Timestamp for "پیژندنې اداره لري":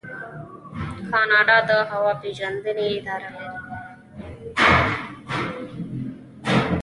2.21-3.59